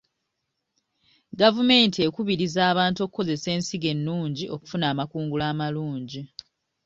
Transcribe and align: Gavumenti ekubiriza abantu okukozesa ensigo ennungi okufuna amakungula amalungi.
Gavumenti 1.39 1.99
ekubiriza 2.07 2.59
abantu 2.71 2.99
okukozesa 3.01 3.47
ensigo 3.55 3.87
ennungi 3.93 4.43
okufuna 4.55 4.85
amakungula 4.93 5.45
amalungi. 5.53 6.21